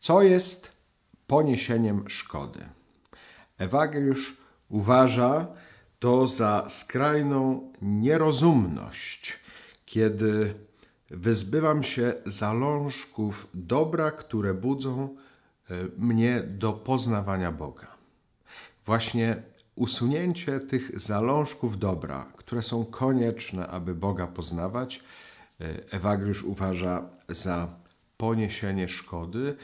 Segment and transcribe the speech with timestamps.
[0.00, 0.72] Co jest
[1.26, 2.60] poniesieniem szkody?
[3.58, 4.36] Ewagriusz
[4.68, 5.46] uważa
[5.98, 9.38] to za skrajną nierozumność,
[9.86, 10.54] kiedy
[11.10, 15.16] wyzbywam się zalążków dobra, które budzą
[15.70, 17.86] e, mnie do poznawania Boga.
[18.86, 19.42] Właśnie
[19.74, 25.00] usunięcie tych zalążków dobra, które są konieczne, aby Boga poznawać,
[25.60, 27.68] e, Ewagriusz uważa za
[28.16, 29.56] poniesienie szkody,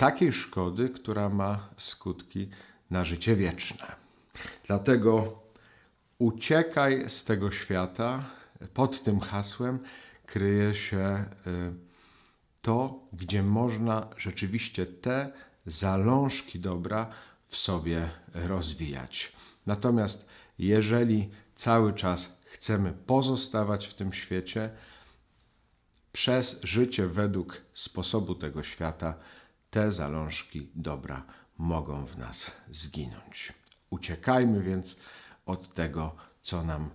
[0.00, 2.48] takiej szkody, która ma skutki
[2.90, 3.86] na życie wieczne.
[4.66, 5.42] Dlatego
[6.18, 8.24] uciekaj z tego świata.
[8.74, 9.78] Pod tym hasłem
[10.26, 11.72] kryje się y,
[12.62, 15.32] to, gdzie można rzeczywiście te
[15.66, 17.10] zalążki dobra
[17.46, 19.32] w sobie rozwijać.
[19.66, 20.26] Natomiast
[20.58, 24.70] jeżeli cały czas chcemy pozostawać w tym świecie,
[26.12, 29.14] przez życie według sposobu tego świata,
[29.70, 31.24] te zalążki dobra
[31.58, 33.52] mogą w nas zginąć.
[33.90, 34.96] Uciekajmy więc
[35.46, 36.90] od tego, co nam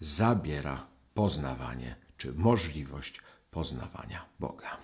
[0.00, 4.76] zabiera poznawanie czy możliwość poznawania Boga.